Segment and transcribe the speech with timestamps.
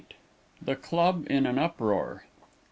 [0.59, 2.23] THE CLUB IN AN UPROAR.